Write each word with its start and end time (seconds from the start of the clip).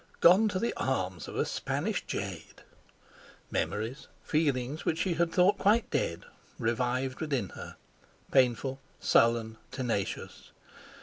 Gone 0.19 0.47
to 0.47 0.57
the 0.57 0.73
arms 0.77 1.27
of 1.27 1.35
a 1.37 1.45
Spanish 1.45 2.03
Jade! 2.07 2.63
Memories, 3.51 4.07
feelings, 4.23 4.83
which 4.83 4.97
she 4.97 5.13
had 5.13 5.31
thought 5.31 5.59
quite 5.59 5.91
dead, 5.91 6.25
revived 6.57 7.19
within 7.21 7.49
her, 7.49 7.75
painful, 8.31 8.79
sullen, 8.99 9.57
tenacious. 9.69 10.49